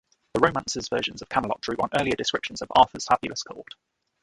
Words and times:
The 0.33 0.39
romancers' 0.39 0.89
versions 0.89 1.21
of 1.21 1.29
Camelot 1.29 1.61
drew 1.61 1.75
on 1.79 1.89
earlier 1.95 2.15
descriptions 2.15 2.63
of 2.63 2.71
Arthur's 2.75 3.05
fabulous 3.05 3.43
court. 3.43 3.75